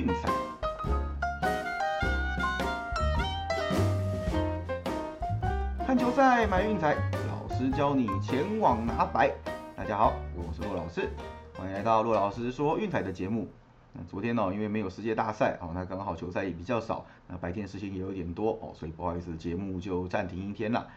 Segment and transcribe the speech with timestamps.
[0.00, 0.30] 运彩。
[5.86, 6.94] 看球赛买运彩，
[7.28, 9.30] 老师教你前往拿白。
[9.76, 11.10] 大家好，我是洛老师，
[11.54, 13.46] 欢迎来到洛老师说运彩的节目。
[13.92, 20.88] 那昨天呢，因为没有世界大赛哦，那刚好球赛也比较少，那白天事情也有点多哦，所以不好意思，节目就暂停一天了。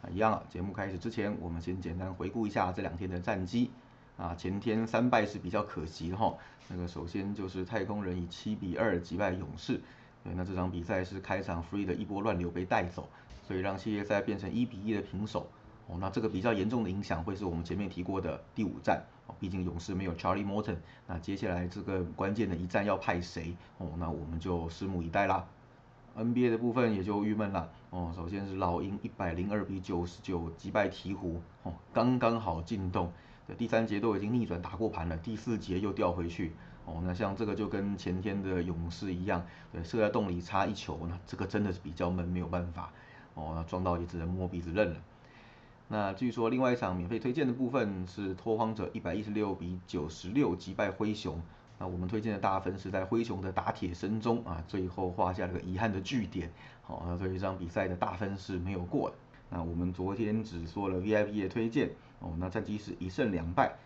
[0.00, 3.70] 啊，一样啊，节目开始之前，我们先简单回顾一下这两天的战绩。
[4.16, 6.34] 啊，前天三败是比较可惜的哈。
[6.68, 9.80] 那个首先就是太空人以七比二击败勇士，
[10.24, 13.08] 对，那这场比赛是开场 free 的一波乱流被带走，
[13.46, 15.46] 所以让系列赛变成一比一的平手。
[15.86, 19.00] 哦，那这个比较严重的影响会是我们前面提过的第五战。
[19.28, 20.76] 哦，毕竟勇士没有 Charlie Morton，
[21.06, 23.54] 那接下来这个关键的一战要派谁？
[23.78, 25.46] 哦，那我们就拭目以待啦。
[26.16, 27.70] NBA 的部分也就郁闷了。
[27.90, 33.12] 哦，首先是老鹰一百零二比九十九击败鹈鹕，哦，刚刚好进洞。
[33.54, 36.52] 第三节都已经逆转打过盘了，第四节又掉回去。
[36.84, 42.92] 哦，那像这个就跟前天的勇士一样，对，射在洞里差一球，那这个真的是比较闷，没有办法。
[43.34, 44.96] 哦，那撞到也只能摸鼻子认了。
[45.88, 51.40] 那据说另外一场免费推荐的部分是拓荒者一百一十六比九十六击败灰熊。
[51.78, 56.50] 那我们推荐的大分是在灰熊的打铁声中啊，最后画下了个遗憾的句点。
[56.82, 59.16] 好，那这一场比赛的大分是没有过的。
[59.50, 63.76] 那我们昨天只做了 VIP 的推荐哦，那战绩是一胜两败。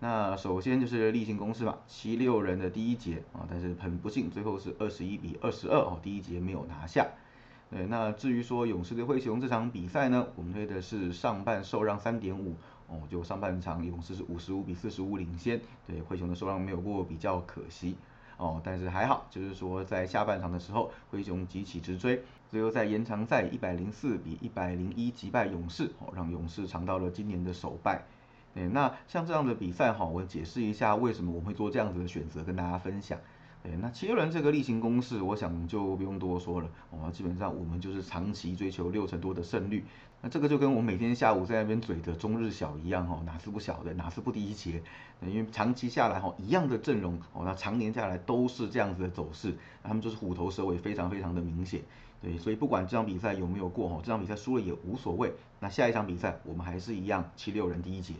[0.00, 7.06] 那首先就是例行公事吧，七六人的第一节啊，但是很不幸最后是二十一比二十二哦，第一节没有拿下。
[7.70, 12.54] 对，那至于说勇士对灰熊这场比赛呢，我们推的是上半受让三点五
[12.86, 17.96] 哦，就上半场勇士是五十五比四十五领先，对灰熊的受让没有过，比较可惜。
[18.38, 28.02] 哦，但是还好，就是说在下半场的时候，灰熊急起直追，最后在延长赛一百零四比一百零一击败勇士，哦，让勇士尝到了今年的首败。
[28.54, 33.18] 哎，那像这样的比赛哈，我解释一下为什么我会做这样子的选择，跟大家分享。
[33.62, 36.68] 对，那七六人这个例行公事，我想就不用多说了。
[36.90, 39.84] 哦，基本上我们就是长期追求六成多的胜率。
[40.20, 44.82] 那这个就跟我每天下午在那边嘴的中日小一样哦，哪次不小的，哪次不第一节？
[45.22, 51.80] 因为长期下来哈，一样的阵容哦，那常年下来都是这样子的走势，他们就是虎头蛇尾，非常非常的明显。
[52.20, 55.32] 对，所以不管这场比赛有没有过哈，这场比赛输了也无所谓。
[55.60, 58.14] 那下一场比赛我们还是一样七六人第一节。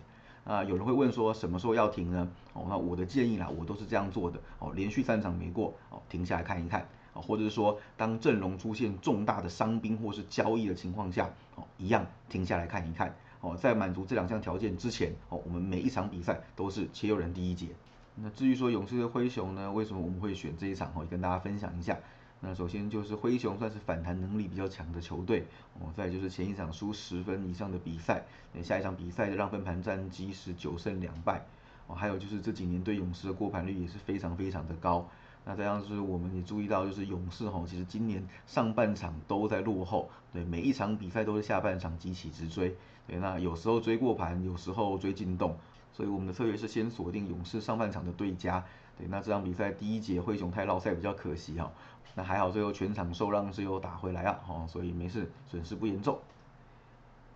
[0.49, 2.27] 啊，有人会问说什么时候要停呢？
[2.55, 4.41] 哦，那我的建议啦，我都是这样做的。
[4.59, 6.81] 哦，连续三场没过，哦，停下来看一看。
[7.13, 13.15] 啊，或者是说，当阵容出现重大的伤兵或是交易的情况下，哦，一样停下来看一看。
[13.43, 17.69] 哦，在满足这两项条件之前，哦，我们每一场比赛都是七六人第一节。
[18.15, 20.91] 那至于说勇士的灰熊呢，为什么我们会选这一场？
[20.97, 21.95] 哦，跟大家分享一下。
[22.41, 25.45] 那首先就是灰熊算是反弹能力比较强的球队，
[25.81, 31.45] 哦，再就是前一场输十分以上的比赛，那下一场比赛的让分盘战绩是九胜两败，
[31.89, 35.09] 哦，还有就是这几年对勇士的过盘率也是非常非常的高。
[35.45, 42.77] 那这样是我们也注意到，就是勇士吼，其实今年上半场都在落后，对，每一场比赛都是下半场急起直追，
[43.07, 45.57] 对，那有时候追过盘，有时候追进洞，
[45.93, 48.65] 所以我们的策略是先锁定勇士上半场的对家。
[48.97, 51.71] 对，那这场比赛第一节灰熊太绕赛比较可惜哈，
[52.17, 56.19] 那还好最后全场受让是又打回来啊，哦，所以没事，损失不严重。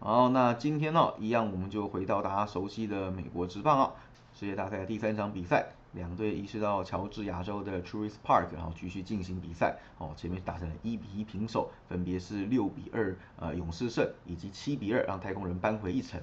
[0.00, 3.92] 好，那今天呢，一样我们就回到大家熟悉的美国职棒啊，
[4.34, 16.20] 世界大赛的第三场比赛，两队移师到乔治亚州的 Truist Park，然后继续进行比赛，哦，前面打成了一比一平手，分别是六比二呃勇士胜，以及七比二让太空人扳回一城。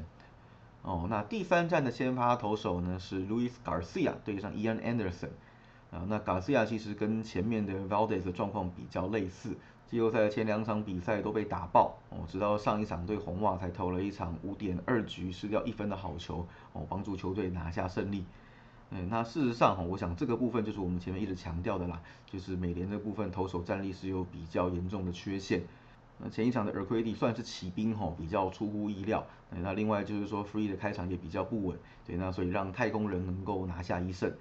[0.81, 5.29] 哦，那第三站的先发投手呢是 Luis Garcia 对上 Ian Anderson，
[5.91, 9.57] 啊，那 Garcia 其实跟前面的 Valdez 的状况比较类似，
[9.87, 18.23] 季后赛的前两场比赛都被打爆，哦，直到上一场对红袜才投了一场五点二局失掉一分的好球，哦，帮助球队拿下胜利。
[18.91, 25.61] 嗯，那事实上哈，我想这个部分就是我们前面一直强调的啦，就是美联这部分投手战力是有比较严重的缺陷。
[26.21, 29.25] 那前一场的 e r q u i d 算是骑兵吼，比较出乎意料。
[29.49, 34.31] 那另外就是说 Free 的开场也比较不稳，对，那所以让太空人能够拿下一胜。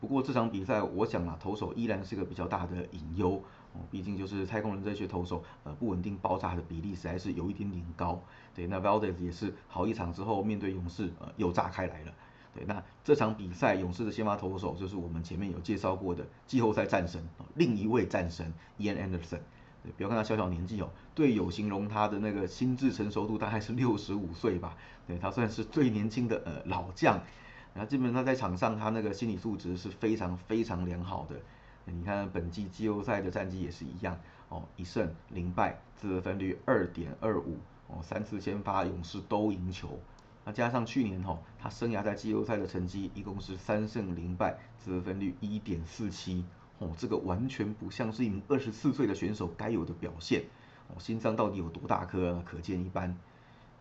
[0.00, 3.42] 不过这场比赛，我想啊，投手依然是个比较大的隐忧
[3.72, 8.22] 哦，毕竟就是太空人这些投手，呃，不稳定爆炸的比例实在是有一点点高。
[8.54, 12.12] 对，那 Valdez 也是好一场之后面对勇士，呃，又炸开来了。
[12.54, 19.40] 对，那这场比赛勇士的先发投手就是我们前面有介绍过的季后赛战神，另一位战神 Ian Anderson。
[19.82, 24.76] 对不要看他小小年纪哦，队友形容他的那个心智成熟度大概是六十五岁吧，
[25.06, 27.20] 对他算是最年轻的呃老将，
[27.74, 31.36] 然后基本上在场上他那个心理素质是非常非常良好的。
[31.84, 34.16] 你看本季季后赛的战绩也是一样
[34.48, 37.58] 哦，一胜零败，自得分率二点二五
[37.88, 39.98] 哦，三次先发勇士都赢球，
[40.44, 46.44] 那加上去年哈他生涯在季后赛的成绩一共是三胜零败，自得分率一点四七
[46.78, 50.42] 哦，这个完全不像是一名二十四岁的选手该有的表现。
[50.88, 53.16] 哦，心脏到底有多大颗，可见一斑。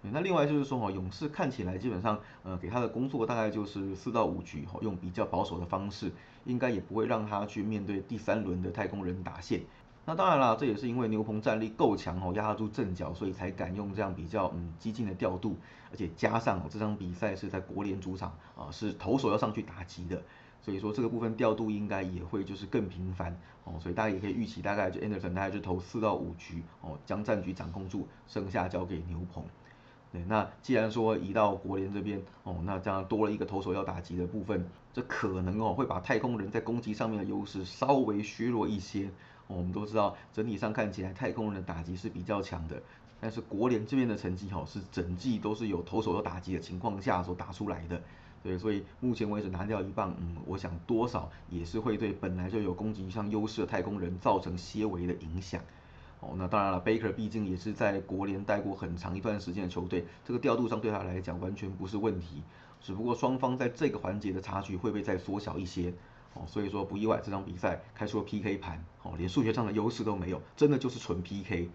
[0.03, 6.11] 那另外就是说哈，勇士看起来基本上，呃，给他的工作大概就是四到五局，哈，用比较保守的方式，
[6.45, 9.61] 应该也不会让他去面对第三轮的太空人打线。
[10.03, 15.55] 那当然啦，这也是因为牛棚战力够强哦，压得住阵脚，所以才敢用这样比较嗯激进的调度，
[15.91, 20.23] 而且加上这场比赛是在国联主场啊，是投手要上去打击的，
[20.61, 29.43] 所以说这个部分调度应该也会就是更频繁哦，所以大家也可以预期大概就 Anderson 大概就投四到五局哦，将战局掌控住，剩下交给牛棚。
[30.11, 39.09] 对，那既然说移到国联这边哦，那这样多了一个投手要打击的部分，这可能哦会把太空人在攻击上面的优势稍微削弱一些。
[39.47, 42.81] 我们都知道整体上看起来太空人的打击是比较强的，
[43.21, 48.01] 但是国联这边的成绩哈是整季都是有投手要打击的情况下所打出来的。
[48.43, 55.61] 对，所以目前为止拿掉一棒，嗯，我想多少也是会对本来就有攻击上优势的太空人造成些微的影响。
[56.21, 62.41] 哦，那当然了，Baker 毕竟也是在国联待过很长一段时间的球队，这个调度上对他来讲完全不是问题。
[62.81, 65.93] 只不过双方在这个环节的差距会不会再缩小一些？
[66.33, 71.69] 哦，所以说不意外，这场比赛开出了 PK 盘，哦，连数学上的优势都没有，真的就是纯 PK。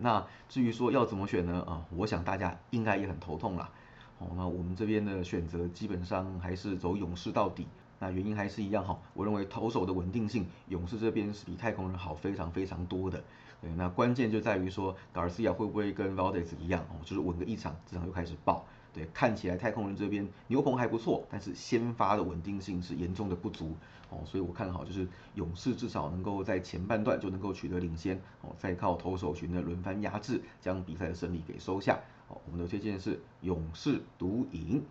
[0.00, 1.62] 那至于说要怎么选呢？
[1.66, 3.70] 啊，我想大家应该也很头痛啦。
[4.18, 7.66] 哦，那我们这边的选择基本上还是走勇士到底。
[8.00, 13.22] 那原因还是一样哈，我认为投手的稳定性，勇士这边是比太空人好非常非常多的。
[13.60, 18.64] 对，那关键就在于说，Garcia 会不会跟 Valdez 一样哦，就是稳个一场，这场又开始爆。
[18.98, 23.76] 对，看起来太空人这边牛棚还不错，但是先发的稳定性是严重的不足
[24.10, 25.06] 哦，所以我看好就是
[25.36, 32.00] 勇士至少能够在前半段就能够取得领先哦，再靠投手群的轮番压制，将比赛的胜利给收下。
[32.26, 34.82] 哦，我们的推荐是勇士独赢。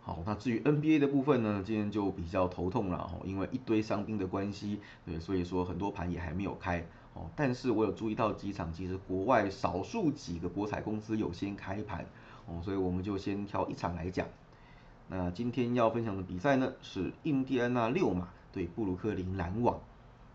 [0.00, 7.28] 好，那至于 NBA 的部分呢，今天就比较头痛了哦，因为一堆伤兵的关系，对，所以说很多盘也还没有开哦。
[7.34, 12.06] 但是我有注意到几场，其实国外少数几个博彩公司有先开盘
[12.46, 14.26] 哦，所以我们就先挑一场来讲。
[15.08, 19.78] 那今天要分享的比赛呢，是印第安纳六马对布鲁克林篮网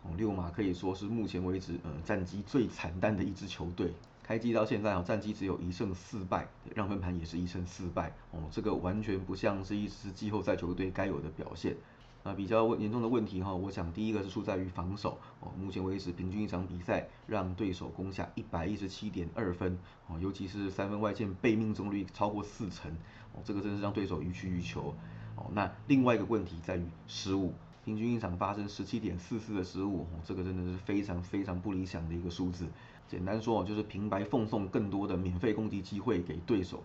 [0.04, 3.94] 哦，六马可以说是目前为止呃战绩最惨淡的一支球队。
[4.24, 11.76] 开机到现在啊，战绩只有一胜四败，让分盘也是一胜四败哦，这个完全不像是一支季后赛球队该有的表现。
[12.24, 19.78] 啊，比较严重的问题哈，我想第一个是出在于防守哦，目前为止平均一场比赛让对手攻下一百一十七点二分
[20.08, 22.92] 哦，尤其是三分外线被命中率超过四成
[23.34, 24.94] 哦，这个真是让对手予取予求
[25.36, 25.50] 哦。
[25.54, 27.54] 那另外一个问题在于失误，
[27.84, 32.68] 平均一场发生十七点四四的失误哦，这个真的是非常非常不理想的一个数字。
[33.08, 36.84] 简单说哦就是平白奉送更多的免费攻击机会给对手。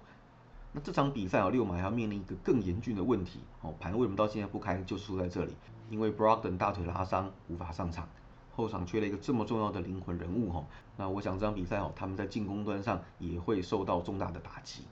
[0.76, 5.56] 那这场比赛啊，六马要面临一个更严峻的问题哦，盘为什么到现在不开就输在这里？
[5.88, 8.06] 因为 Brogdon 大腿拉伤无法上场，
[8.54, 10.62] 后场缺了一个这么重要的灵魂人物哈。
[10.98, 14.82] 那我想这场比赛哦，他们在进攻端上也会受到重大的打击。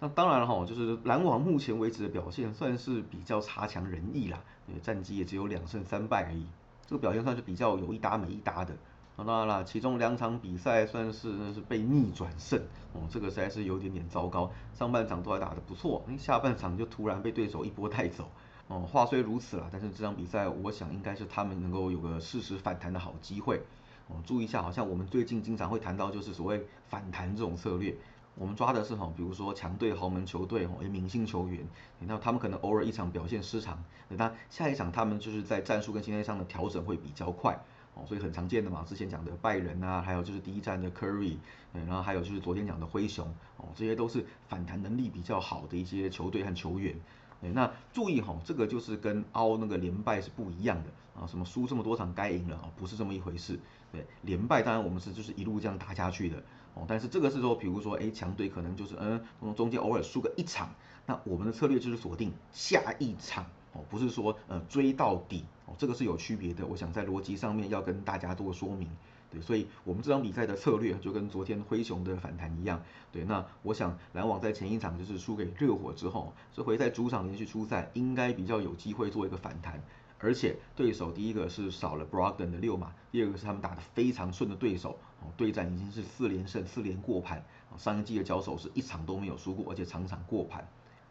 [0.00, 4.40] 那当然了哈，就是篮网目前为止的表现算是比较差强人意啦，
[4.82, 6.44] 战绩也只有两胜三败而已，
[6.88, 8.76] 这个表现算是比较有一搭没一搭的。
[9.24, 12.60] 当然了，其中两场比赛算是那是被逆转胜，
[12.92, 14.50] 哦，这个实在是有点点糟糕。
[14.74, 18.30] 上半场都还打得不错，哎，下半场就突然被对手一波带走。
[18.68, 23.60] 哦，话虽如此啦，但是这场比赛我想应该是他们能够有个适时反弹的好机会。
[24.06, 27.96] 哦，注意一下，好像我们最近经常会谈到就是所谓反弹这种策略，
[28.36, 31.66] 我们抓的是哈，比如说强队豪门球队哦，明星球员，
[31.98, 37.58] 那他们可能偶尔一场表现失常，那下一场他们就是在战术跟心态上的调整会比较快。
[38.06, 41.36] 所以很常见的嘛，之前讲的拜仁啊，还有就是第一站的 Curry，
[41.72, 43.26] 嗯，然后还有就是昨天讲的灰熊，
[43.56, 46.94] 哦，这些都是反弹能力比较好的一些球队和球员。
[47.40, 50.90] 哎，那注意哈，这个就是跟凹那个连败是不一样的
[51.20, 53.58] 啊，什么输这么多场该赢了啊，不是这么一回事。
[53.92, 56.42] 对，连败当然我们是就是一路这样打下去的，
[56.74, 60.74] 哦，但是这个是说，比如说哎强队可能就是嗯，从中间偶尔输个一场，
[61.06, 63.46] 那我们的策略就是锁定下一场。
[63.72, 66.66] 哦，不是说呃追到底哦，这个是有区别的。
[66.66, 68.88] 我想在逻辑上面要跟大家多说明。
[69.30, 72.82] 对，所以我们这场比赛的策略就跟昨天灰熊的反弹一样。
[73.12, 79.82] 对，那我想篮网在前一场就是输给热火之后，这回在主场连续出赛，应该比较有机会做一个反弹。
[80.18, 87.44] 而且对手第一个是少了 Brogdon 的六码，第二个是他们打得非常顺的对手哦，对战已经是四连胜、四连过盘。
[87.76, 90.66] 上一季的交手是一场都没有输过，而且场场过盘。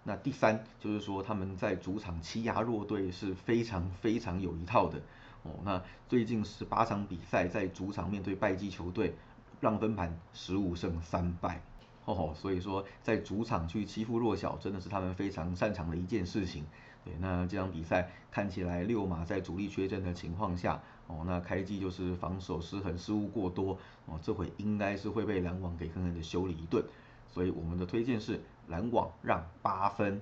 [0.08, 5.02] 那第三就是说，他们在主场欺压弱队是非常非常有一套的
[5.44, 5.52] 哦。
[5.66, 9.14] 那最近十八场比赛在主场面对败绩球队，
[9.60, 11.62] 让分盘十五胜三败
[12.06, 16.64] 哦，所以说在主场去欺负弱小，真的是他们非常擅长的一件事情。
[17.04, 26.82] 对，那这场比赛看起来六马在主力缺阵的情况下，哦，那开季就是防守失衡、失误过多，哦，这回应该是会被篮网给狠狠的修理一顿。
[27.30, 30.22] 所以我们的推荐是篮网让八分。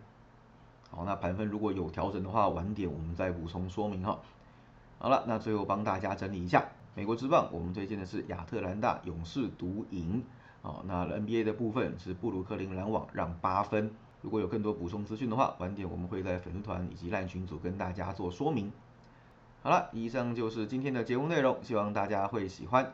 [0.89, 4.19] 好，那盘分如果有调整的话，晚点我们再补充说明哈。
[4.97, 10.24] 好了，那最后帮大家整理一下，美国之棒我们推荐的是亚特兰大勇士独赢。
[10.62, 13.91] 好，那 NBA 的部分是布鲁克林篮网让八分。
[14.21, 18.71] 如果有更多补充资讯的话，晚点我们会在粉丝团以及烂群组跟大家做说明。
[19.62, 22.93] 好了，以上就是今天的节目内容，希望大家会喜欢。